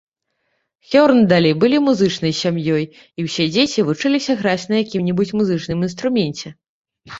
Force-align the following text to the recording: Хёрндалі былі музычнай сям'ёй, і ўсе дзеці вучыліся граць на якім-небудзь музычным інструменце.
Хёрндалі 0.93 1.51
былі 1.63 1.77
музычнай 1.87 2.33
сям'ёй, 2.41 2.83
і 3.19 3.27
ўсе 3.27 3.43
дзеці 3.53 3.85
вучыліся 3.91 4.39
граць 4.43 4.67
на 4.73 4.83
якім-небудзь 4.83 5.37
музычным 5.43 5.89
інструменце. 5.93 6.47